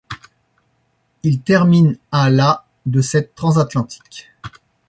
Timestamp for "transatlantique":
3.35-4.31